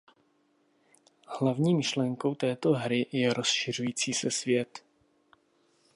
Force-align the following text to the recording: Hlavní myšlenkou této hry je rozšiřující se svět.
Hlavní 1.39 1.75
myšlenkou 1.75 2.35
této 2.35 2.73
hry 2.73 3.05
je 3.11 3.33
rozšiřující 3.33 4.13
se 4.13 4.31
svět. 4.31 4.83